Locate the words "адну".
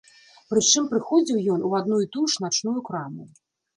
1.81-1.99